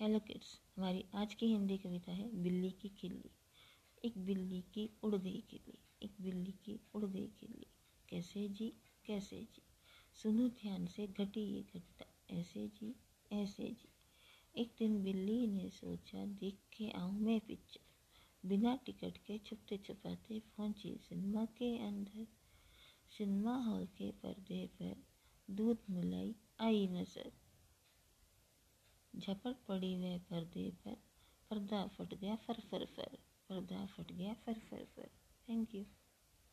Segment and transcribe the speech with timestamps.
[0.00, 3.30] Hello kids हमारी आज की हिंदी कविता है बिल्ली की किल्ली
[4.04, 7.66] एक बिल्ली की उड़ गई किल्ली एक बिल्ली की उड़ गई किल्ली
[8.08, 8.68] कैसे जी
[9.06, 9.62] कैसे जी?
[10.14, 12.94] सुनो ध्यान से घटी ये घटना ऐसे जी
[13.32, 13.88] ऐसे जी।
[14.54, 20.40] एक दिन बिल्ली ने सोचा, देख के आऊँ मैं पिक्चर बिना टिकट के छुपते छुपाते
[20.56, 22.26] पहुँची सिनेमा के अंदर।
[23.18, 24.94] सिनेमा हॉल के पर्दे पर
[25.48, 27.32] दूध मिलाई आई नज़र।
[29.26, 30.96] झपट पड़ी वह पर्दे पर
[31.50, 35.10] पर्दा फट गया, फर फर फर। पर्दा फट गया, फर फर फर।
[35.48, 35.84] Thank you